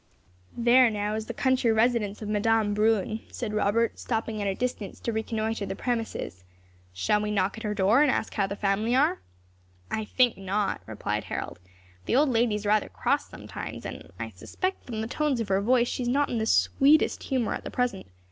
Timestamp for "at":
4.41-4.47, 7.59-7.63, 17.53-17.63